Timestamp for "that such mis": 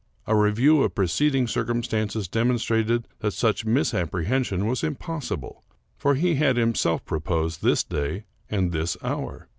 3.19-3.93